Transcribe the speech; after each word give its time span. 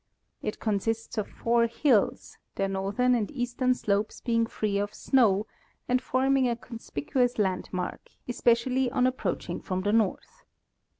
It 0.41 0.59
consists 0.59 1.19
of 1.19 1.27
four 1.27 1.67
hills, 1.67 2.39
their 2.55 2.67
northern 2.67 3.13
and 3.13 3.29
eastern 3.29 3.75
slopes 3.75 4.19
being 4.19 4.47
free 4.47 4.79
of 4.79 4.95
snow 4.95 5.45
and 5.87 6.01
forming 6.01 6.49
a 6.49 6.55
conspicuous 6.55 7.37
landmark, 7.37 8.09
especially 8.27 8.89
on 8.89 9.05
approaching 9.05 9.61
from 9.61 9.81
the 9.81 9.93
north. 9.93 10.43